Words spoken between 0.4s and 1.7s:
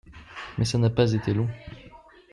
Mais ça n'a pas été long.